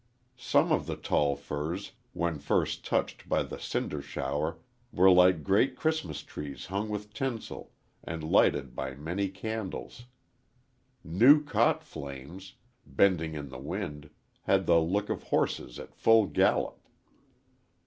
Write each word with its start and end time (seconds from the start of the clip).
Some 0.39 0.71
of 0.71 0.87
the 0.87 0.95
tall 0.95 1.35
firs, 1.35 1.91
when 2.13 2.39
first 2.39 2.83
touched 2.83 3.29
by 3.29 3.43
the 3.43 3.59
cinder 3.59 4.01
shower, 4.01 4.57
were 4.91 5.11
like 5.11 5.43
great 5.43 5.75
Christmas 5.75 6.23
trees 6.23 6.65
hung 6.65 6.89
with 6.89 7.13
tinsel 7.13 7.71
and 8.03 8.23
lighted 8.23 8.75
by 8.75 8.95
many 8.95 9.29
candles. 9.29 10.05
New 11.03 11.43
caught 11.43 11.83
flames, 11.83 12.55
bending 12.83 13.35
in 13.35 13.49
the 13.49 13.59
wind, 13.59 14.09
had 14.41 14.65
the 14.65 14.79
look 14.79 15.11
of 15.11 15.21
horses 15.21 15.77
at 15.77 15.93
full 15.93 16.25
gallop. 16.25 16.79